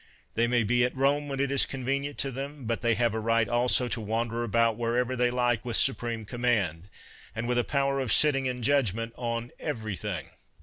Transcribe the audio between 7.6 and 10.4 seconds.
power of sitting in judgment on everything.